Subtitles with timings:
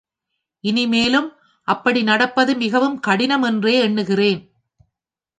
[0.63, 1.27] இனிமேலும்
[1.67, 4.41] அப்படி நடப்பது மிகவும் கடினம் என்றே எண்ணுகிறேன்.